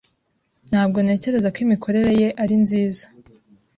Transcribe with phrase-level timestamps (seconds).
[0.69, 3.05] Ntabwo ntekereza ko imikorere ye yari nziza.